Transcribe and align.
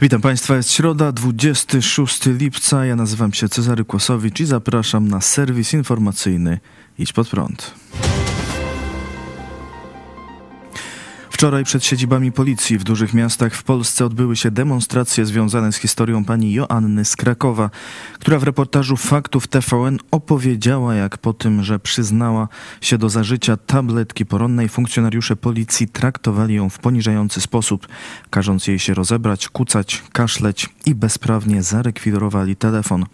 Witam 0.00 0.20
Państwa, 0.20 0.56
jest 0.56 0.72
środa, 0.72 1.12
26 1.12 2.26
lipca. 2.26 2.86
Ja 2.86 2.96
nazywam 2.96 3.32
się 3.32 3.48
Cezary 3.48 3.84
Kłosowicz 3.84 4.40
i 4.40 4.46
zapraszam 4.46 5.08
na 5.08 5.20
serwis 5.20 5.72
informacyjny 5.72 6.58
Idź 6.98 7.12
Pod 7.12 7.28
Prąd. 7.28 7.74
Wczoraj 11.36 11.64
przed 11.64 11.84
siedzibami 11.84 12.32
policji 12.32 12.78
w 12.78 12.84
dużych 12.84 13.14
miastach 13.14 13.54
w 13.54 13.62
Polsce 13.62 14.06
odbyły 14.06 14.36
się 14.36 14.50
demonstracje 14.50 15.26
związane 15.26 15.72
z 15.72 15.76
historią 15.76 16.24
pani 16.24 16.52
Joanny 16.52 17.04
z 17.04 17.16
Krakowa, 17.16 17.70
która 18.18 18.38
w 18.38 18.42
reportażu 18.42 18.96
Faktów 18.96 19.46
TVN 19.46 19.98
opowiedziała, 20.10 20.94
jak 20.94 21.18
po 21.18 21.32
tym, 21.32 21.62
że 21.64 21.78
przyznała 21.78 22.48
się 22.80 22.98
do 22.98 23.08
zażycia 23.08 23.56
tabletki 23.56 24.26
poronnej, 24.26 24.68
funkcjonariusze 24.68 25.36
policji 25.36 25.88
traktowali 25.88 26.54
ją 26.54 26.68
w 26.68 26.78
poniżający 26.78 27.40
sposób, 27.40 27.88
każąc 28.30 28.66
jej 28.66 28.78
się 28.78 28.94
rozebrać, 28.94 29.48
kucać, 29.48 30.02
kaszleć 30.12 30.68
i 30.86 30.94
bezprawnie 30.94 31.62
zarekwirowali 31.62 32.56
telefon. 32.56 33.04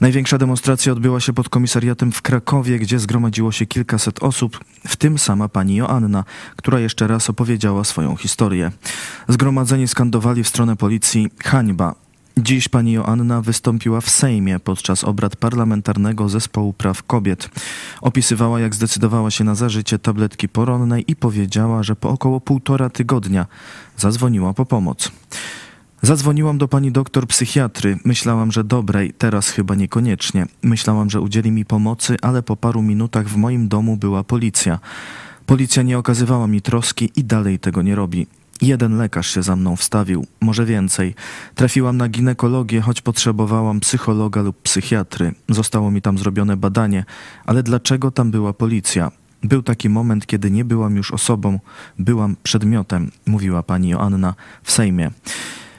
Największa 0.00 0.38
demonstracja 0.38 0.92
odbyła 0.92 1.20
się 1.20 1.32
pod 1.32 1.48
komisariatem 1.48 2.12
w 2.12 2.22
Krakowie, 2.22 2.78
gdzie 2.78 2.98
zgromadziło 2.98 3.52
się 3.52 3.66
kilkaset 3.66 4.22
osób, 4.22 4.60
w 4.86 4.96
tym 4.96 5.18
sama 5.18 5.48
pani 5.48 5.76
Joanna, 5.76 6.24
która 6.56 6.80
jeszcze 6.80 7.06
raz 7.06 7.30
opowiedziała 7.30 7.84
swoją 7.84 8.16
historię. 8.16 8.70
Zgromadzeni 9.28 9.88
skandowali 9.88 10.44
w 10.44 10.48
stronę 10.48 10.76
policji 10.76 11.30
hańba. 11.44 11.94
Dziś 12.38 12.68
pani 12.68 12.92
Joanna 12.92 13.42
wystąpiła 13.42 14.00
w 14.00 14.10
Sejmie 14.10 14.60
podczas 14.60 15.04
obrad 15.04 15.36
parlamentarnego 15.36 16.28
zespołu 16.28 16.72
praw 16.72 17.02
kobiet. 17.02 17.48
Opisywała, 18.00 18.60
jak 18.60 18.74
zdecydowała 18.74 19.30
się 19.30 19.44
na 19.44 19.54
zażycie 19.54 19.98
tabletki 19.98 20.48
poronnej 20.48 21.04
i 21.08 21.16
powiedziała, 21.16 21.82
że 21.82 21.96
po 21.96 22.08
około 22.10 22.40
półtora 22.40 22.90
tygodnia 22.90 23.46
zadzwoniła 23.96 24.54
po 24.54 24.66
pomoc. 24.66 25.12
Zadzwoniłam 26.02 26.58
do 26.58 26.68
pani 26.68 26.92
doktor 26.92 27.26
psychiatry. 27.26 27.98
Myślałam, 28.04 28.52
że 28.52 28.64
dobrej, 28.64 29.12
teraz 29.18 29.50
chyba 29.50 29.74
niekoniecznie. 29.74 30.46
Myślałam, 30.62 31.10
że 31.10 31.20
udzieli 31.20 31.50
mi 31.50 31.64
pomocy, 31.64 32.16
ale 32.22 32.42
po 32.42 32.56
paru 32.56 32.82
minutach 32.82 33.28
w 33.28 33.36
moim 33.36 33.68
domu 33.68 33.96
była 33.96 34.24
policja. 34.24 34.78
Policja 35.46 35.82
nie 35.82 35.98
okazywała 35.98 36.46
mi 36.46 36.62
troski 36.62 37.10
i 37.16 37.24
dalej 37.24 37.58
tego 37.58 37.82
nie 37.82 37.94
robi. 37.94 38.26
Jeden 38.62 38.96
lekarz 38.96 39.34
się 39.34 39.42
za 39.42 39.56
mną 39.56 39.76
wstawił, 39.76 40.26
może 40.40 40.64
więcej. 40.64 41.14
Trafiłam 41.54 41.96
na 41.96 42.08
ginekologię, 42.08 42.80
choć 42.80 43.00
potrzebowałam 43.00 43.80
psychologa 43.80 44.42
lub 44.42 44.62
psychiatry. 44.62 45.34
Zostało 45.48 45.90
mi 45.90 46.02
tam 46.02 46.18
zrobione 46.18 46.56
badanie, 46.56 47.04
ale 47.46 47.62
dlaczego 47.62 48.10
tam 48.10 48.30
była 48.30 48.52
policja? 48.52 49.10
Był 49.42 49.62
taki 49.62 49.88
moment, 49.88 50.26
kiedy 50.26 50.50
nie 50.50 50.64
byłam 50.64 50.96
już 50.96 51.10
osobą, 51.10 51.60
byłam 51.98 52.36
przedmiotem, 52.42 53.10
mówiła 53.26 53.62
pani 53.62 53.88
Joanna 53.88 54.34
w 54.62 54.72
Sejmie. 54.72 55.10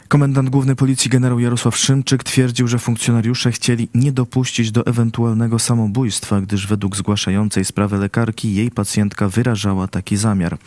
Komendant 0.08 0.50
główny 0.50 0.76
policji 0.76 1.10
generał 1.10 1.40
Jarosław 1.40 1.78
Szymczyk 1.78 2.24
twierdził, 2.24 2.68
że 2.68 2.80
funkcjonariusze 2.80 3.52
chcieli 3.52 3.90
nie 3.96 4.12
dopuścić 4.12 4.72
do 4.72 4.86
ewentualnego 4.86 5.60
samobójstwa, 5.60 6.42
gdyż 6.42 6.68
według 6.68 6.96
zgłaszającej 6.96 7.66
sprawę 7.66 7.98
lekarki 7.98 8.56
jej 8.56 8.72
pacjentka 8.72 9.30
wyrażała 9.30 9.88
taki 9.88 10.18
zamiar. 10.18 10.58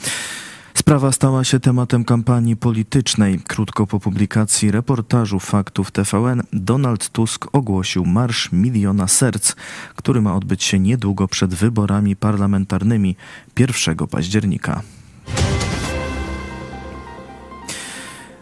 Sprawa 0.75 1.13
stała 1.13 1.45
się 1.45 1.61
tematem 1.61 2.05
kampanii 2.05 2.57
politycznej. 2.57 3.41
Krótko 3.47 3.87
po 3.87 4.01
publikacji 4.01 4.71
reportażu 4.71 5.41
faktów 5.41 5.91
TVN 5.91 6.43
Donald 6.53 7.09
Tusk 7.09 7.47
ogłosił 7.53 8.05
Marsz 8.07 8.53
Miliona 8.53 9.09
Serc, 9.09 9.55
który 9.97 10.21
ma 10.21 10.35
odbyć 10.35 10.65
się 10.65 10.79
niedługo 10.79 11.29
przed 11.29 11.55
wyborami 11.55 12.17
parlamentarnymi 12.17 13.17
1 13.59 13.97
października. 13.97 14.83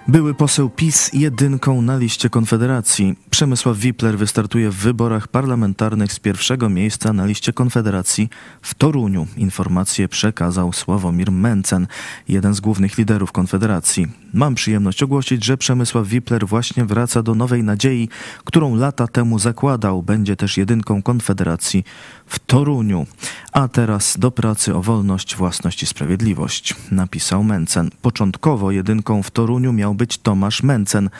Były 0.08 0.34
poseł 0.34 0.70
PiS 0.70 1.10
jedynką 1.12 1.82
na 1.82 1.96
liście 1.96 2.30
Konfederacji. 2.30 3.16
Przemysław 3.30 3.76
Wipler 3.76 4.18
wystartuje 4.18 4.70
w 4.70 4.76
wyborach 4.76 5.28
parlamentarnych 5.28 6.12
z 6.12 6.18
pierwszego 6.18 6.68
miejsca 6.68 7.12
na 7.12 7.26
liście 7.26 7.52
Konfederacji 7.52 8.28
w 8.62 8.74
Toruniu. 8.74 9.26
Informację 9.36 10.08
przekazał 10.08 10.72
Sławomir 10.72 11.32
Mencen, 11.32 11.86
jeden 12.28 12.54
z 12.54 12.60
głównych 12.60 12.98
liderów 12.98 13.32
Konfederacji. 13.32 14.06
Mam 14.34 14.54
przyjemność 14.54 15.02
ogłosić, 15.02 15.44
że 15.44 15.56
Przemysław 15.56 16.08
Wipler 16.08 16.46
właśnie 16.46 16.84
wraca 16.84 17.22
do 17.22 17.34
nowej 17.34 17.64
nadziei, 17.64 18.08
którą 18.44 18.74
lata 18.74 19.06
temu 19.06 19.38
zakładał. 19.38 20.02
Będzie 20.02 20.36
też 20.36 20.56
jedynką 20.56 21.02
Konfederacji 21.02 21.84
w 22.26 22.38
Toruniu. 22.38 23.06
A 23.52 23.68
teraz 23.68 24.18
do 24.18 24.30
pracy 24.30 24.74
o 24.74 24.82
wolność, 24.82 25.36
własność 25.36 25.82
i 25.82 25.86
sprawiedliwość, 25.86 26.74
napisał 26.90 27.44
Mencen. 27.44 27.90
Początkowo 28.02 28.70
jedynką 28.70 29.22
w 29.22 29.30
Toruniu 29.30 29.72
miał 29.72 29.97
być 29.98 30.18
Tomasz 30.18 30.62
Mencen, 30.62 31.10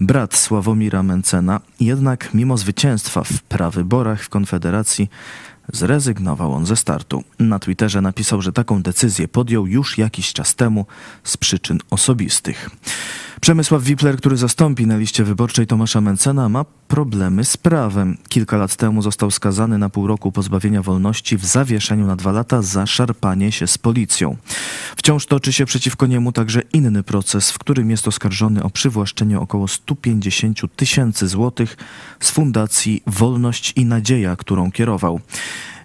brat 0.00 0.36
Sławomira 0.36 1.02
Mencena, 1.02 1.60
jednak 1.80 2.34
mimo 2.34 2.56
zwycięstwa 2.56 3.24
w 3.24 3.42
prawyborach 3.42 4.22
w 4.22 4.28
Konfederacji 4.28 5.10
zrezygnował 5.72 6.54
on 6.54 6.66
ze 6.66 6.76
startu. 6.76 7.24
Na 7.38 7.58
Twitterze 7.58 8.00
napisał, 8.00 8.42
że 8.42 8.52
taką 8.52 8.82
decyzję 8.82 9.28
podjął 9.28 9.66
już 9.66 9.98
jakiś 9.98 10.32
czas 10.32 10.54
temu 10.54 10.86
z 11.24 11.36
przyczyn 11.36 11.78
osobistych. 11.90 12.70
Przemysław 13.40 13.82
Wipler, 13.82 14.16
który 14.16 14.36
zastąpi 14.36 14.86
na 14.86 14.96
liście 14.96 15.24
wyborczej 15.24 15.66
Tomasza 15.66 16.00
Mencena, 16.00 16.48
ma 16.48 16.64
problemy 16.88 17.44
z 17.44 17.56
prawem. 17.56 18.16
Kilka 18.28 18.56
lat 18.56 18.76
temu 18.76 19.02
został 19.02 19.30
skazany 19.30 19.78
na 19.78 19.88
pół 19.88 20.06
roku 20.06 20.32
pozbawienia 20.32 20.82
wolności 20.82 21.36
w 21.36 21.44
zawieszeniu 21.44 22.06
na 22.06 22.16
dwa 22.16 22.32
lata 22.32 22.62
za 22.62 22.86
szarpanie 22.86 23.52
się 23.52 23.66
z 23.66 23.78
policją. 23.78 24.36
Wciąż 24.96 25.26
toczy 25.26 25.52
się 25.52 25.66
przeciwko 25.66 26.06
niemu 26.06 26.32
także 26.32 26.62
inny 26.72 27.02
proces, 27.02 27.50
w 27.50 27.58
którym 27.58 27.90
jest 27.90 28.08
oskarżony 28.08 28.62
o 28.62 28.70
przywłaszczenie 28.70 29.40
około 29.40 29.68
150 29.68 30.60
tysięcy 30.76 31.28
złotych 31.28 31.76
z 32.20 32.30
Fundacji 32.30 33.02
Wolność 33.06 33.72
i 33.76 33.84
Nadzieja, 33.84 34.36
którą 34.36 34.72
kierował. 34.72 35.20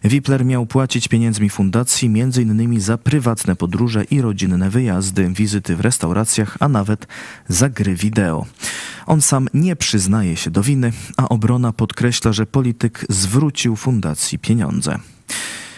Wipler 0.04 0.46
miał 0.46 0.66
płacić 0.66 1.08
pieniędzmi 1.08 1.50
fundacji 1.50 2.08
m.in. 2.08 2.82
za 2.82 2.98
prywatne 2.98 3.56
podróże 3.56 4.04
i 4.04 4.22
rodzinne 4.22 4.70
wyjazdy, 4.70 5.30
wizyty 5.30 5.76
w 5.76 5.80
restauracjach, 5.80 6.58
a 6.60 6.70
nawet 6.70 7.08
za 7.48 7.70
gry 7.70 7.96
wideo. 7.96 8.46
On 9.06 9.22
sam 9.22 9.48
nie 9.54 9.76
przyznaje 9.76 10.38
się 10.38 10.52
do 10.52 10.64
winy, 10.64 10.92
a 11.18 11.30
obrona 11.30 11.74
podkreśla, 11.74 12.34
że 12.34 12.46
polityk 12.46 13.06
zwrócił 13.10 13.76
fundacji 13.76 14.40
pieniądze. 14.40 15.00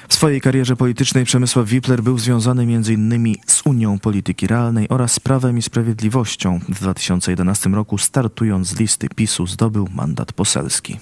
W 0.08 0.14
swojej 0.14 0.42
karierze 0.42 0.76
politycznej 0.76 1.26
Przemysław 1.26 1.68
Wipler 1.68 2.04
był 2.04 2.18
związany 2.18 2.64
m.in. 2.64 3.36
z 3.48 3.62
Unią 3.66 4.00
Polityki 4.00 4.48
Realnej 4.48 4.90
oraz 4.90 5.14
z 5.14 5.20
Prawem 5.20 5.58
i 5.58 5.62
Sprawiedliwością. 5.62 6.60
W 6.70 6.80
2011 6.80 7.70
roku 7.70 7.98
startując 7.98 8.68
z 8.68 8.80
listy 8.80 9.08
PiSu 9.16 9.48
zdobył 9.48 9.90
mandat 9.96 10.34
poselski. 10.34 10.98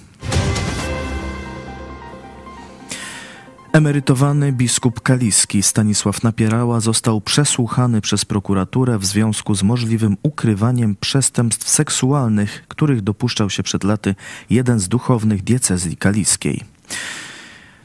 Emerytowany 3.73 4.51
biskup 4.51 5.01
kaliski 5.01 5.63
Stanisław 5.63 6.23
Napierała 6.23 6.79
został 6.79 7.21
przesłuchany 7.21 8.01
przez 8.01 8.25
prokuraturę 8.25 8.99
w 8.99 9.05
związku 9.05 9.55
z 9.55 9.63
możliwym 9.63 10.17
ukrywaniem 10.23 10.95
przestępstw 10.95 11.69
seksualnych, 11.69 12.65
których 12.67 13.01
dopuszczał 13.01 13.49
się 13.49 13.63
przed 13.63 13.83
laty 13.83 14.15
jeden 14.49 14.79
z 14.79 14.87
duchownych 14.87 15.43
diecezji 15.43 15.97
kaliskiej. 15.97 16.63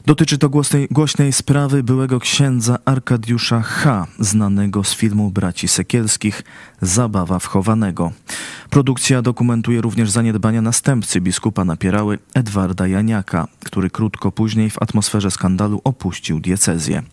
Dotyczy 0.05 0.37
to 0.37 0.49
głośnej, 0.49 0.87
głośnej, 0.91 1.33
sprawy 1.33 1.83
byłego 1.83 2.19
księdza 2.19 2.79
Arkadiusza 2.85 3.61
H., 3.61 4.07
znanego 4.19 4.83
z 4.83 4.95
filmu 4.95 5.31
Braci 5.31 5.67
Sekielskich 5.67 6.43
Zabawa 6.81 7.39
wchowanego. 7.39 8.11
Produkcja 8.69 9.21
dokumentuje 9.21 9.81
również 9.81 10.09
zaniedbania 10.09 10.61
następcy 10.61 11.21
biskupa 11.21 11.65
Napierały 11.65 12.19
Edwarda 12.33 12.87
Janiaka, 12.87 13.47
który 13.65 13.89
krótko 13.89 14.31
później 14.31 14.69
w 14.69 14.81
atmosferze 14.81 15.31
skandalu 15.31 15.81
opuścił 15.83 16.39
diecezję. 16.39 17.03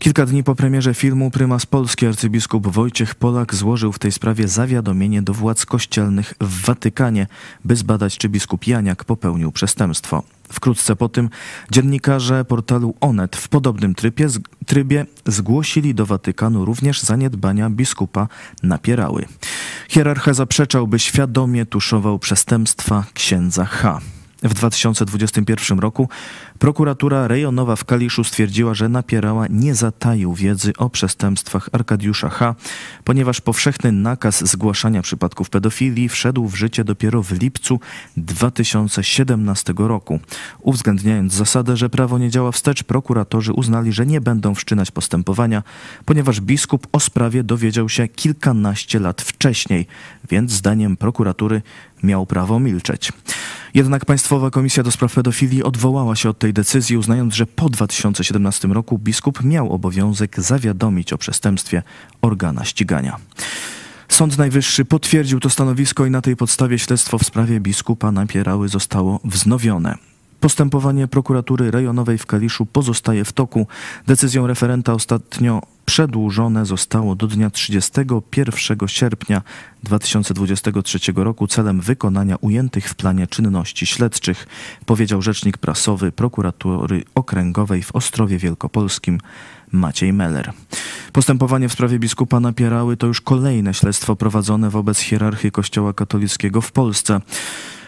Kilka 0.00 0.26
dni 0.26 0.44
po 0.44 0.54
premierze 0.54 0.94
filmu 0.94 1.30
prymas 1.30 1.66
polski 1.66 2.06
arcybiskup 2.06 2.66
Wojciech 2.66 3.14
Polak 3.14 3.54
złożył 3.54 3.92
w 3.92 3.98
tej 3.98 4.12
sprawie 4.12 4.48
zawiadomienie 4.48 5.22
do 5.22 5.34
władz 5.34 5.66
kościelnych 5.66 6.34
w 6.40 6.66
Watykanie, 6.66 7.26
by 7.64 7.76
zbadać, 7.76 8.18
czy 8.18 8.28
biskup 8.28 8.66
Janiak 8.66 9.04
popełnił 9.04 9.52
przestępstwo. 9.52 10.22
Wkrótce 10.52 10.96
po 10.96 11.08
tym 11.08 11.30
dziennikarze 11.70 12.44
portalu 12.44 12.94
Onet 13.00 13.36
w 13.36 13.48
podobnym 13.48 13.94
trybie, 13.94 14.26
trybie 14.66 15.06
zgłosili 15.26 15.94
do 15.94 16.06
Watykanu 16.06 16.64
również 16.64 17.00
zaniedbania 17.00 17.70
biskupa 17.70 18.28
Napierały. 18.62 19.24
Hierarcha 19.88 20.34
zaprzeczał, 20.34 20.86
by 20.86 20.98
świadomie 20.98 21.66
tuszował 21.66 22.18
przestępstwa 22.18 23.04
księdza 23.14 23.64
H. 23.64 24.00
W 24.42 24.54
2021 24.54 25.78
roku 25.78 26.08
prokuratura 26.58 27.28
rejonowa 27.28 27.76
w 27.76 27.84
Kaliszu 27.84 28.24
stwierdziła, 28.24 28.74
że 28.74 28.88
napierała 28.88 29.46
nie 29.50 29.74
zataił 29.74 30.34
wiedzy 30.34 30.72
o 30.78 30.90
przestępstwach 30.90 31.68
Arkadiusza 31.72 32.28
H., 32.28 32.54
ponieważ 33.04 33.40
powszechny 33.40 33.92
nakaz 33.92 34.50
zgłaszania 34.50 35.02
przypadków 35.02 35.50
pedofilii 35.50 36.08
wszedł 36.08 36.48
w 36.48 36.54
życie 36.54 36.84
dopiero 36.84 37.22
w 37.22 37.32
lipcu 37.32 37.80
2017 38.16 39.74
roku. 39.76 40.20
Uwzględniając 40.60 41.32
zasadę, 41.32 41.76
że 41.76 41.90
prawo 41.90 42.18
nie 42.18 42.30
działa 42.30 42.52
wstecz, 42.52 42.82
prokuratorzy 42.82 43.52
uznali, 43.52 43.92
że 43.92 44.06
nie 44.06 44.20
będą 44.20 44.54
wszczynać 44.54 44.90
postępowania, 44.90 45.62
ponieważ 46.04 46.40
biskup 46.40 46.86
o 46.92 47.00
sprawie 47.00 47.42
dowiedział 47.42 47.88
się 47.88 48.08
kilkanaście 48.08 48.98
lat 48.98 49.22
wcześniej, 49.22 49.86
więc 50.30 50.52
zdaniem 50.52 50.96
prokuratury 50.96 51.62
miał 52.02 52.26
prawo 52.26 52.60
milczeć. 52.60 53.12
Jednak 53.74 54.04
Państwowa 54.04 54.50
Komisja 54.50 54.82
do 54.82 54.90
Spraw 54.90 55.14
Pedofilii 55.14 55.62
odwołała 55.62 56.16
się 56.16 56.28
od 56.28 56.38
tej 56.38 56.52
decyzji, 56.52 56.96
uznając, 56.96 57.34
że 57.34 57.46
po 57.46 57.68
2017 57.68 58.68
roku 58.68 58.98
biskup 58.98 59.44
miał 59.44 59.72
obowiązek 59.72 60.40
zawiadomić 60.40 61.12
o 61.12 61.18
przestępstwie 61.18 61.82
organa 62.22 62.64
ścigania. 62.64 63.16
Sąd 64.08 64.38
Najwyższy 64.38 64.84
potwierdził 64.84 65.40
to 65.40 65.50
stanowisko 65.50 66.06
i 66.06 66.10
na 66.10 66.22
tej 66.22 66.36
podstawie 66.36 66.78
śledztwo 66.78 67.18
w 67.18 67.24
sprawie 67.24 67.60
biskupa 67.60 68.12
Napierały 68.12 68.68
zostało 68.68 69.20
wznowione. 69.24 69.94
Postępowanie 70.40 71.08
prokuratury 71.08 71.70
rejonowej 71.70 72.18
w 72.18 72.26
Kaliszu 72.26 72.66
pozostaje 72.66 73.24
w 73.24 73.32
toku. 73.32 73.66
Decyzją 74.06 74.46
referenta 74.46 74.92
ostatnio 74.92 75.62
przedłużone 75.90 76.66
zostało 76.66 77.14
do 77.14 77.26
dnia 77.26 77.50
31 77.50 78.88
sierpnia 78.88 79.42
2023 79.82 80.98
roku 81.16 81.46
celem 81.46 81.80
wykonania 81.80 82.36
ujętych 82.40 82.88
w 82.88 82.94
planie 82.94 83.26
czynności 83.26 83.86
śledczych, 83.86 84.46
powiedział 84.86 85.22
rzecznik 85.22 85.58
prasowy 85.58 86.12
prokuratury 86.12 87.02
okręgowej 87.14 87.82
w 87.82 87.96
Ostrowie 87.96 88.38
Wielkopolskim 88.38 89.18
Maciej 89.72 90.12
Meller. 90.12 90.52
Postępowanie 91.12 91.68
w 91.68 91.72
sprawie 91.72 91.98
biskupa 91.98 92.40
Napierały 92.40 92.96
to 92.96 93.06
już 93.06 93.20
kolejne 93.20 93.74
śledztwo 93.74 94.16
prowadzone 94.16 94.70
wobec 94.70 94.98
hierarchii 94.98 95.52
Kościoła 95.52 95.92
katolickiego 95.92 96.60
w 96.60 96.72
Polsce. 96.72 97.20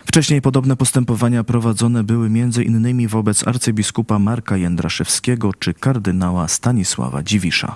Wcześniej 0.07 0.43
podobne 0.43 0.77
postępowania 0.77 1.45
prowadzone 1.45 2.05
były 2.05 2.27
m.in. 2.27 3.09
wobec 3.09 3.49
arcybiskupa 3.49 4.19
Marka 4.19 4.57
Jędraszewskiego 4.57 5.55
czy 5.59 5.75
kardynała 5.75 6.49
Stanisława 6.49 7.23
Dziwisza. 7.23 7.75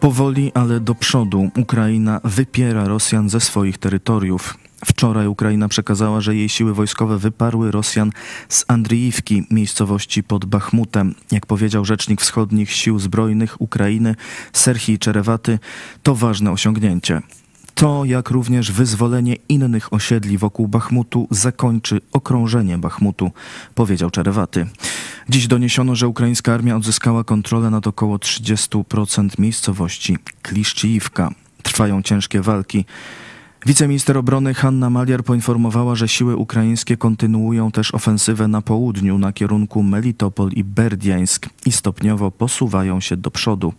Powoli, 0.00 0.52
ale 0.54 0.80
do 0.80 0.94
przodu 0.94 1.50
Ukraina 1.56 2.20
wypiera 2.24 2.84
Rosjan 2.84 3.28
ze 3.30 3.40
swoich 3.40 3.78
terytoriów. 3.78 4.58
Wczoraj 4.84 5.26
Ukraina 5.26 5.68
przekazała, 5.68 6.20
że 6.20 6.36
jej 6.36 6.48
siły 6.48 6.74
wojskowe 6.74 7.18
wyparły 7.18 7.70
Rosjan 7.70 8.10
z 8.48 8.64
Andriiwki, 8.68 9.46
miejscowości 9.50 10.22
pod 10.22 10.44
Bachmutem. 10.44 11.14
Jak 11.30 11.46
powiedział 11.46 11.84
rzecznik 11.84 12.20
wschodnich 12.20 12.72
sił 12.72 12.98
zbrojnych 12.98 13.60
Ukrainy 13.60 14.14
Serhii 14.52 14.98
Czerewaty, 14.98 15.58
to 16.02 16.14
ważne 16.14 16.50
osiągnięcie. 16.50 17.22
To, 17.76 18.04
jak 18.04 18.30
również 18.30 18.72
wyzwolenie 18.72 19.36
innych 19.48 19.92
osiedli 19.92 20.38
wokół 20.38 20.68
Bachmutu 20.68 21.28
zakończy 21.30 22.00
okrążenie 22.12 22.78
Bachmutu, 22.78 23.30
powiedział 23.74 24.10
Czerewaty. 24.10 24.66
Dziś 25.28 25.46
doniesiono, 25.46 25.94
że 25.94 26.08
ukraińska 26.08 26.54
armia 26.54 26.76
odzyskała 26.76 27.24
kontrolę 27.24 27.70
nad 27.70 27.86
około 27.86 28.16
30% 28.16 29.38
miejscowości 29.38 30.18
Kliszczyjówka. 30.42 31.30
Trwają 31.62 32.02
ciężkie 32.02 32.42
walki. 32.42 32.84
Wiceminister 33.66 34.16
obrony 34.16 34.54
Hanna 34.54 34.90
Maliar 34.90 35.24
poinformowała, 35.24 35.94
że 35.94 36.08
siły 36.08 36.36
ukraińskie 36.36 36.96
kontynuują 36.96 37.70
też 37.70 37.94
ofensywę 37.94 38.48
na 38.48 38.62
południu 38.62 39.18
na 39.18 39.32
kierunku 39.32 39.82
Melitopol 39.82 40.50
i 40.52 40.64
Berdiańsk 40.64 41.46
i 41.66 41.72
stopniowo 41.72 42.30
posuwają 42.30 43.00
się 43.00 43.16
do 43.16 43.30
przodu. 43.30 43.72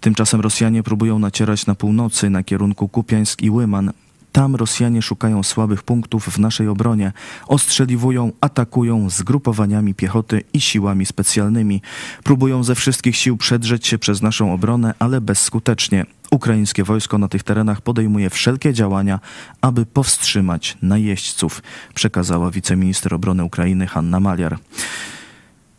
Tymczasem 0.00 0.40
Rosjanie 0.40 0.82
próbują 0.82 1.18
nacierać 1.18 1.66
na 1.66 1.74
północy 1.74 2.30
na 2.30 2.42
kierunku 2.42 2.88
Kupiańsk 2.88 3.42
i 3.42 3.50
Łyman. 3.50 3.92
Tam 4.38 4.56
Rosjanie 4.56 5.02
szukają 5.02 5.42
słabych 5.42 5.82
punktów 5.82 6.28
w 6.28 6.38
naszej 6.38 6.68
obronie, 6.68 7.12
ostrzeliwują, 7.46 8.32
atakują 8.40 9.10
zgrupowaniami 9.10 9.94
piechoty 9.94 10.44
i 10.52 10.60
siłami 10.60 11.06
specjalnymi. 11.06 11.82
Próbują 12.24 12.64
ze 12.64 12.74
wszystkich 12.74 13.16
sił 13.16 13.36
przedrzeć 13.36 13.86
się 13.86 13.98
przez 13.98 14.22
naszą 14.22 14.52
obronę, 14.52 14.94
ale 14.98 15.20
bezskutecznie. 15.20 16.06
Ukraińskie 16.30 16.84
wojsko 16.84 17.18
na 17.18 17.28
tych 17.28 17.42
terenach 17.42 17.80
podejmuje 17.80 18.30
wszelkie 18.30 18.72
działania, 18.72 19.20
aby 19.60 19.86
powstrzymać 19.86 20.78
najeźdźców, 20.82 21.62
przekazała 21.94 22.50
wiceminister 22.50 23.14
obrony 23.14 23.44
Ukrainy 23.44 23.86
Hanna 23.86 24.20
Maliar. 24.20 24.58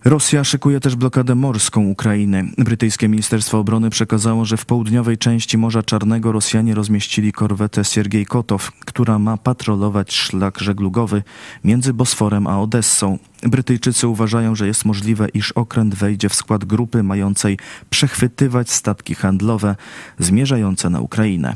Rosja 0.09 0.43
szykuje 0.43 0.79
też 0.79 0.95
blokadę 0.95 1.35
morską 1.35 1.81
Ukrainy. 1.81 2.51
Brytyjskie 2.57 3.09
Ministerstwo 3.09 3.59
Obrony 3.59 3.89
przekazało, 3.89 4.45
że 4.45 4.57
w 4.57 4.65
południowej 4.65 5.17
części 5.17 5.57
Morza 5.57 5.83
Czarnego 5.83 6.31
Rosjanie 6.31 6.75
rozmieścili 6.75 7.31
korwetę 7.31 7.85
Siergiej 7.85 8.25
Kotow, 8.25 8.71
która 8.71 9.19
ma 9.19 9.37
patrolować 9.37 10.13
szlak 10.13 10.59
żeglugowy 10.59 11.23
między 11.63 11.93
Bosforem 11.93 12.47
a 12.47 12.61
Odessą. 12.61 13.17
Brytyjczycy 13.43 14.07
uważają, 14.07 14.55
że 14.55 14.67
jest 14.67 14.85
możliwe, 14.85 15.27
iż 15.33 15.51
okręt 15.51 15.95
wejdzie 15.95 16.29
w 16.29 16.35
skład 16.35 16.65
grupy 16.65 17.03
mającej 17.03 17.57
przechwytywać 17.89 18.71
statki 18.71 19.15
handlowe 19.15 19.75
zmierzające 20.19 20.89
na 20.89 20.99
Ukrainę. 20.99 21.55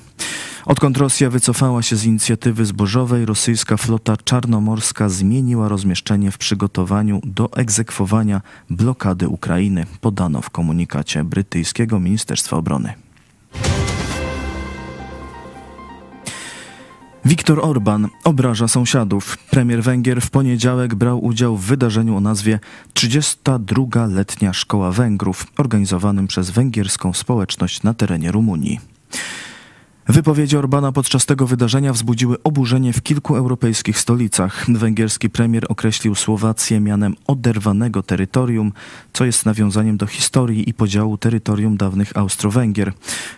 Odkąd 0.66 0.98
Rosja 0.98 1.30
wycofała 1.30 1.82
się 1.82 1.96
z 1.96 2.06
inicjatywy 2.06 2.66
zbożowej, 2.66 3.26
rosyjska 3.26 3.78
flota 3.78 4.18
czarnomorska 4.18 5.10
zmieniła 5.10 5.68
rozmieszczenie 5.68 6.32
w 6.32 6.38
przygotowaniu 6.38 7.22
do 7.24 7.54
egzekwowania 7.54 8.42
blokady 8.70 9.28
Ukrainy, 9.28 9.86
podano 10.02 10.42
w 10.42 10.50
komunikacie 10.50 11.24
brytyjskiego 11.24 12.00
Ministerstwa 12.00 12.58
Obrony. 12.58 12.94
Viktor 17.26 17.60
Orban 17.66 18.08
obraża 18.24 18.68
sąsiadów. 18.68 19.38
Premier 19.38 19.84
Węgier 19.84 20.22
w 20.22 20.30
poniedziałek 20.30 20.96
brał 20.96 21.26
udział 21.26 21.58
w 21.58 21.66
wydarzeniu 21.66 22.16
o 22.18 22.20
nazwie 22.20 22.60
32. 22.94 24.06
letnia 24.08 24.54
Szkoła 24.54 24.92
Węgrów, 24.92 25.48
organizowanym 25.58 26.28
przez 26.28 26.50
węgierską 26.50 27.14
społeczność 27.14 27.84
na 27.84 27.94
terenie 27.94 28.32
Rumunii. 28.32 28.80
Wypowiedzi 30.08 30.58
Orbana 30.58 30.92
podczas 30.92 31.26
tego 31.26 31.48
wydarzenia 31.48 31.94
wzbudziły 31.94 32.38
oburzenie 32.44 32.94
w 32.94 33.02
kilku 33.02 33.36
europejskich 33.36 34.00
stolicach. 34.00 34.66
Węgierski 34.70 35.30
premier 35.30 35.66
określił 35.70 36.16
Słowację 36.16 36.80
mianem 36.80 37.16
oderwanego 37.28 38.04
terytorium, 38.04 38.74
co 39.14 39.26
jest 39.26 39.46
nawiązaniem 39.46 39.98
do 39.98 40.08
historii 40.08 40.70
i 40.70 40.74
podziału 40.74 41.18
terytorium 41.18 41.78
dawnych 41.78 42.18
Austro-Węgier. 42.18 42.94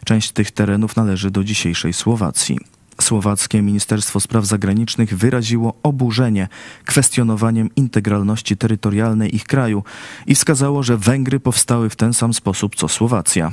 Część 0.06 0.32
tych 0.32 0.52
terenów 0.52 0.96
należy 0.96 1.32
do 1.32 1.44
dzisiejszej 1.44 1.94
Słowacji. 1.94 2.58
Słowackie 3.02 3.62
Ministerstwo 3.62 4.20
Spraw 4.20 4.46
Zagranicznych 4.46 5.18
wyraziło 5.18 5.74
oburzenie 5.84 6.48
kwestionowaniem 6.86 7.70
integralności 7.76 8.58
terytorialnej 8.58 9.36
ich 9.36 9.44
kraju 9.44 9.84
i 10.28 10.36
wskazało, 10.36 10.84
że 10.84 10.98
Węgry 10.98 11.40
powstały 11.40 11.90
w 11.90 11.96
ten 11.96 12.14
sam 12.14 12.34
sposób 12.34 12.76
co 12.76 12.88
Słowacja. 12.88 13.52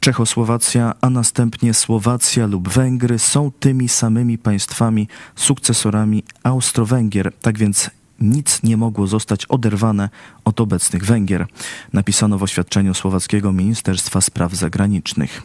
Czechosłowacja, 0.00 0.94
a 1.00 1.10
następnie 1.10 1.74
Słowacja 1.74 2.46
lub 2.46 2.68
Węgry 2.68 3.18
są 3.18 3.50
tymi 3.60 3.88
samymi 3.88 4.38
państwami, 4.38 5.08
sukcesorami 5.36 6.22
Austro-Węgier, 6.42 7.32
tak 7.42 7.58
więc 7.58 7.90
nic 8.20 8.62
nie 8.62 8.76
mogło 8.76 9.06
zostać 9.06 9.46
oderwane 9.46 10.08
od 10.44 10.60
obecnych 10.60 11.04
Węgier, 11.04 11.46
napisano 11.92 12.38
w 12.38 12.42
oświadczeniu 12.42 12.94
słowackiego 12.94 13.52
Ministerstwa 13.52 14.20
Spraw 14.20 14.54
Zagranicznych. 14.54 15.42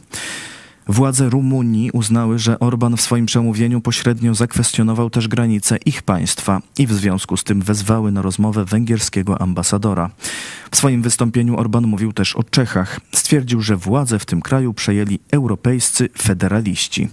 Władze 0.91 1.29
Rumunii 1.29 1.91
uznały, 1.91 2.39
że 2.39 2.59
Orban 2.59 2.97
w 2.97 3.01
swoim 3.01 3.25
przemówieniu 3.25 3.81
pośrednio 3.81 4.35
zakwestionował 4.35 5.09
też 5.09 5.27
granice 5.27 5.77
ich 5.85 6.03
państwa 6.03 6.61
i 6.77 6.87
w 6.87 6.93
związku 6.93 7.37
z 7.37 7.43
tym 7.43 7.61
wezwały 7.61 8.11
na 8.11 8.21
rozmowę 8.21 8.65
węgierskiego 8.65 9.41
ambasadora. 9.41 10.09
W 10.71 10.77
swoim 10.77 11.01
wystąpieniu 11.01 11.57
Orban 11.57 11.87
mówił 11.87 12.13
też 12.13 12.35
o 12.35 12.43
Czechach. 12.43 12.99
Stwierdził, 13.15 13.61
że 13.61 13.77
władze 13.77 14.19
w 14.19 14.25
tym 14.25 14.41
kraju 14.41 14.73
przejęli 14.73 15.19
europejscy 15.31 16.09
federaliści. 16.17 17.09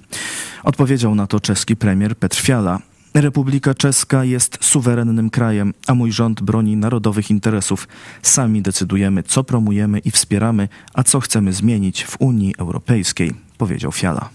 Odpowiedział 0.64 1.14
na 1.14 1.26
to 1.26 1.40
czeski 1.40 1.76
premier 1.76 2.16
Petr 2.16 2.36
Fiala. 2.40 2.78
Republika 3.14 3.74
Czeska 3.74 4.24
jest 4.24 4.58
suwerennym 4.60 5.30
krajem, 5.30 5.74
a 5.86 5.94
mój 5.94 6.12
rząd 6.12 6.42
broni 6.42 6.76
narodowych 6.76 7.30
interesów. 7.30 7.88
Sami 8.22 8.62
decydujemy, 8.62 9.22
co 9.22 9.44
promujemy 9.44 9.98
i 9.98 10.10
wspieramy, 10.10 10.68
a 10.94 11.02
co 11.02 11.20
chcemy 11.20 11.52
zmienić 11.52 12.04
w 12.04 12.16
Unii 12.18 12.54
Europejskiej, 12.58 13.47
powiedział 13.58 13.92
Fiala. 13.92 14.28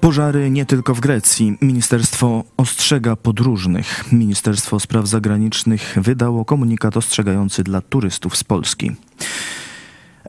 Pożary 0.00 0.50
nie 0.50 0.66
tylko 0.66 0.94
w 0.94 1.00
Grecji. 1.00 1.58
Ministerstwo 1.62 2.44
ostrzega 2.56 3.16
podróżnych. 3.16 4.12
Ministerstwo 4.12 4.80
Spraw 4.80 5.06
Zagranicznych 5.06 5.98
wydało 6.00 6.44
komunikat 6.44 6.96
ostrzegający 6.96 7.62
dla 7.62 7.80
turystów 7.80 8.36
z 8.36 8.44
Polski. 8.44 8.92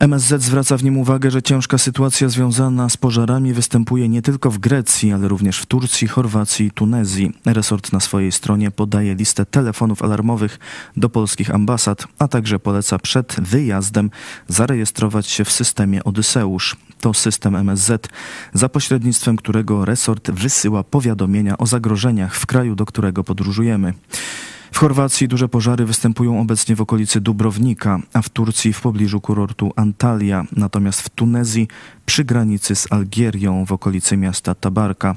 MSZ 0.00 0.42
zwraca 0.42 0.76
w 0.76 0.84
nim 0.84 0.98
uwagę, 0.98 1.30
że 1.30 1.42
ciężka 1.42 1.78
sytuacja 1.78 2.28
związana 2.28 2.88
z 2.88 2.96
pożarami 2.96 3.52
występuje 3.52 4.08
nie 4.08 4.22
tylko 4.22 4.50
w 4.50 4.58
Grecji, 4.58 5.12
ale 5.12 5.28
również 5.28 5.58
w 5.58 5.66
Turcji, 5.66 6.08
Chorwacji 6.08 6.66
i 6.66 6.70
Tunezji. 6.70 7.32
Resort 7.46 7.92
na 7.92 8.00
swojej 8.00 8.32
stronie 8.32 8.70
podaje 8.70 9.14
listę 9.14 9.46
telefonów 9.46 10.02
alarmowych 10.02 10.58
do 10.96 11.08
polskich 11.08 11.54
ambasad, 11.54 12.06
a 12.18 12.28
także 12.28 12.58
poleca 12.58 12.98
przed 12.98 13.36
wyjazdem 13.40 14.10
zarejestrować 14.48 15.26
się 15.26 15.44
w 15.44 15.52
systemie 15.52 16.04
Odyseusz. 16.04 16.76
To 17.00 17.14
system 17.14 17.56
MSZ, 17.56 18.08
za 18.54 18.68
pośrednictwem 18.68 19.36
którego 19.36 19.84
resort 19.84 20.30
wysyła 20.30 20.84
powiadomienia 20.84 21.58
o 21.58 21.66
zagrożeniach 21.66 22.36
w 22.36 22.46
kraju, 22.46 22.74
do 22.74 22.86
którego 22.86 23.24
podróżujemy. 23.24 23.94
W 24.78 24.80
Chorwacji 24.80 25.28
duże 25.28 25.48
pożary 25.48 25.84
występują 25.84 26.40
obecnie 26.40 26.76
w 26.76 26.80
okolicy 26.80 27.20
Dubrownika, 27.20 28.00
a 28.12 28.22
w 28.22 28.28
Turcji 28.28 28.72
w 28.72 28.80
pobliżu 28.80 29.20
kurortu 29.20 29.72
Antalya, 29.76 30.46
natomiast 30.56 31.00
w 31.00 31.08
Tunezji 31.08 31.68
przy 32.06 32.24
granicy 32.24 32.74
z 32.74 32.92
Algierią 32.92 33.64
w 33.64 33.72
okolicy 33.72 34.16
miasta 34.16 34.54
Tabarka. 34.54 35.16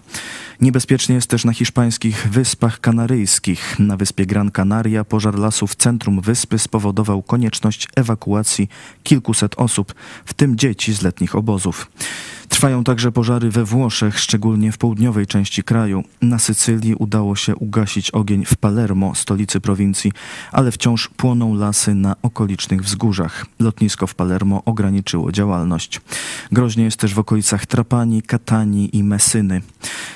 Niebezpiecznie 0.62 1.16
jest 1.16 1.28
też 1.28 1.46
na 1.46 1.54
hiszpańskich 1.54 2.28
Wyspach 2.32 2.80
Kanaryjskich. 2.80 3.80
Na 3.80 3.98
wyspie 3.98 4.26
Gran 4.26 4.52
Canaria 4.52 5.04
pożar 5.04 5.40
lasu 5.40 5.68
w 5.68 5.76
centrum 5.76 6.22
wyspy 6.22 6.60
spowodował 6.60 7.22
konieczność 7.22 7.88
ewakuacji 7.96 8.70
kilkuset 9.04 9.56
osób, 9.58 9.94
w 10.26 10.34
tym 10.34 10.58
dzieci 10.58 10.94
z 10.94 11.02
letnich 11.02 11.36
obozów. 11.36 11.92
Trwają 12.52 12.84
także 12.84 13.12
pożary 13.12 13.50
we 13.50 13.66
Włoszech, 13.66 14.20
szczególnie 14.20 14.72
w 14.72 14.78
południowej 14.78 15.28
części 15.28 15.64
kraju. 15.64 16.04
Na 16.22 16.40
Sycylii 16.40 16.96
udało 16.96 17.36
się 17.36 17.56
ugasić 17.56 18.12
ogień 18.12 18.46
w 18.46 18.56
Palermo, 18.56 19.16
stolicy 19.16 19.62
prowincji, 19.62 20.12
ale 20.52 20.72
wciąż 20.72 21.08
płoną 21.08 21.56
lasy 21.56 21.96
na 21.96 22.16
okolicznych 22.22 22.84
wzgórzach. 22.84 23.46
Lotnisko 23.60 24.08
w 24.08 24.16
Palermo 24.16 24.64
ograniczyło 24.66 25.32
działalność. 25.32 26.02
Groźnie 26.52 26.84
jest 26.84 26.98
też 26.98 27.14
w 27.14 27.20
okolicach 27.20 27.66
Trapani, 27.66 28.22
Katani 28.22 28.98
i 28.98 29.04
Messyny. 29.04 29.62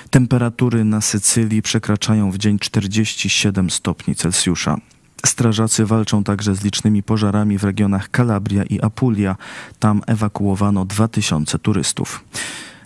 Temperatury 0.09 0.83
na 0.83 1.01
Sycylii 1.01 1.61
przekraczają 1.61 2.31
w 2.31 2.37
dzień 2.37 2.59
47 2.59 3.69
stopni 3.69 4.15
Celsjusza. 4.15 4.77
Strażacy 5.25 5.85
walczą 5.85 6.23
także 6.23 6.55
z 6.55 6.63
licznymi 6.63 7.03
pożarami 7.03 7.57
w 7.57 7.63
regionach 7.63 8.11
Kalabria 8.11 8.63
i 8.63 8.81
Apulia. 8.81 9.35
Tam 9.79 10.01
ewakuowano 10.07 10.85
2000 10.85 11.59
turystów. 11.59 12.23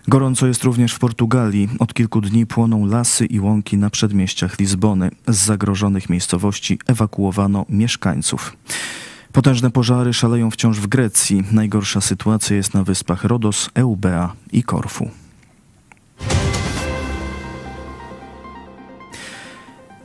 Gorąco 0.08 0.48
jest 0.48 0.64
również 0.64 0.94
w 0.94 1.00
Portugalii. 1.00 1.70
Od 1.80 1.94
kilku 1.94 2.22
dni 2.22 2.46
płoną 2.46 2.86
lasy 2.86 3.26
i 3.26 3.40
łąki 3.40 3.78
na 3.78 3.90
przedmieściach 3.90 4.60
Lizbony. 4.60 5.12
Z 5.28 5.38
zagrożonych 5.38 6.10
miejscowości 6.10 6.80
ewakuowano 6.88 7.66
mieszkańców. 7.70 8.58
Potężne 9.32 9.72
pożary 9.72 10.14
szaleją 10.14 10.52
wciąż 10.52 10.80
w 10.80 10.88
Grecji. 10.88 11.44
Najgorsza 11.52 12.02
sytuacja 12.02 12.56
jest 12.56 12.74
na 12.74 12.84
wyspach 12.84 13.24
Rodos, 13.24 13.70
Eubea 13.74 14.34
i 14.52 14.64
Korfu. 14.64 15.10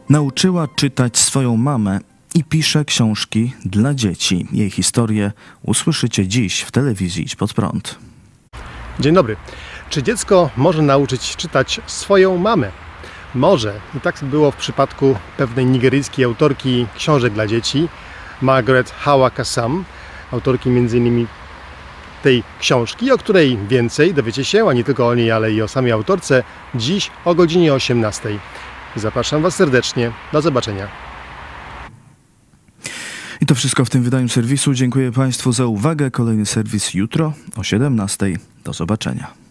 Nauczyła 0.08 0.68
czytać 0.68 1.18
swoją 1.18 1.56
mamę 1.56 2.00
i 2.34 2.44
pisze 2.44 2.84
książki 2.84 3.52
dla 3.64 3.94
dzieci. 3.94 4.46
Jej 4.52 4.70
historię 4.70 5.32
usłyszycie 5.62 6.28
dziś 6.28 6.60
w 6.60 6.70
telewizji 6.70 7.24
Idź 7.24 7.36
Pod 7.36 7.54
Prąd. 7.54 7.98
Dzień 9.00 9.14
dobry. 9.14 9.36
Czy 9.90 10.02
dziecko 10.02 10.50
może 10.56 10.82
nauczyć 10.82 11.36
czytać 11.36 11.80
swoją 11.86 12.36
mamę? 12.36 12.70
Może. 13.34 13.80
I 13.96 14.00
tak 14.00 14.24
było 14.24 14.50
w 14.50 14.56
przypadku 14.56 15.16
pewnej 15.36 15.66
nigeryjskiej 15.66 16.24
autorki 16.24 16.86
książek 16.96 17.32
dla 17.32 17.46
dzieci, 17.46 17.88
Margaret 18.42 18.90
Hawa 18.90 19.30
Kassam, 19.30 19.84
autorki 20.32 20.68
m.in. 20.68 21.26
tej 22.22 22.42
książki, 22.60 23.12
o 23.12 23.18
której 23.18 23.58
więcej 23.68 24.14
dowiecie 24.14 24.44
się, 24.44 24.68
a 24.68 24.72
nie 24.72 24.84
tylko 24.84 25.08
o 25.08 25.14
niej, 25.14 25.30
ale 25.30 25.52
i 25.52 25.62
o 25.62 25.68
samej 25.68 25.92
autorce, 25.92 26.42
dziś 26.74 27.10
o 27.24 27.34
godzinie 27.34 27.74
18. 27.74 28.38
Zapraszam 28.96 29.42
Was 29.42 29.56
serdecznie. 29.56 30.12
Do 30.32 30.42
zobaczenia. 30.42 31.03
I 33.44 33.46
to 33.46 33.54
wszystko 33.54 33.84
w 33.84 33.90
tym 33.90 34.02
wydaniu 34.02 34.28
serwisu. 34.28 34.74
Dziękuję 34.74 35.12
Państwu 35.12 35.52
za 35.52 35.66
uwagę. 35.66 36.10
Kolejny 36.10 36.46
serwis 36.46 36.94
jutro 36.94 37.32
o 37.56 37.62
17. 37.62 38.36
Do 38.64 38.72
zobaczenia. 38.72 39.43